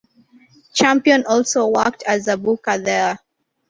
Champion 0.73 1.27
also 1.27 1.67
worked 1.67 2.01
as 2.07 2.27
a 2.27 2.35
booker 2.35 2.79
there. 2.79 3.19